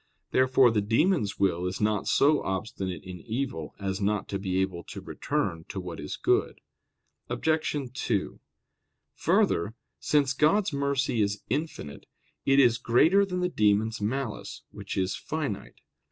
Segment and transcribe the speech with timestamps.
[0.31, 4.83] Therefore the demons' will is not so obstinate in evil as not to be able
[4.85, 6.59] to return to what is good.
[7.29, 7.77] Obj.
[7.93, 8.39] 2:
[9.13, 12.07] Further, since God's mercy is infinite,
[12.47, 15.81] it is greater than the demons' malice, which is finite.